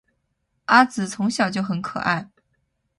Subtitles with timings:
[0.65, 2.31] 阿梓从小就很可爱